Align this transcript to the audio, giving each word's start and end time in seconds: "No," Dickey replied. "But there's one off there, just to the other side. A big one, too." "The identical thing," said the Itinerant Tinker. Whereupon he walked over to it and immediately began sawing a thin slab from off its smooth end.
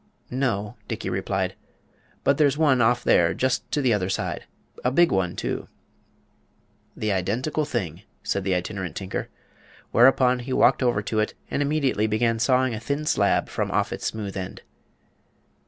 "No," 0.31 0.77
Dickey 0.87 1.11
replied. 1.11 1.53
"But 2.23 2.39
there's 2.39 2.57
one 2.57 2.81
off 2.81 3.03
there, 3.03 3.35
just 3.35 3.69
to 3.71 3.83
the 3.83 3.93
other 3.93 4.09
side. 4.09 4.45
A 4.83 4.89
big 4.89 5.11
one, 5.11 5.35
too." 5.35 5.67
"The 6.97 7.11
identical 7.11 7.65
thing," 7.65 8.01
said 8.23 8.43
the 8.43 8.55
Itinerant 8.55 8.95
Tinker. 8.95 9.29
Whereupon 9.91 10.39
he 10.39 10.53
walked 10.53 10.81
over 10.81 11.03
to 11.03 11.19
it 11.19 11.35
and 11.51 11.61
immediately 11.61 12.07
began 12.07 12.39
sawing 12.39 12.73
a 12.73 12.79
thin 12.79 13.05
slab 13.05 13.47
from 13.47 13.69
off 13.69 13.93
its 13.93 14.07
smooth 14.07 14.35
end. 14.35 14.63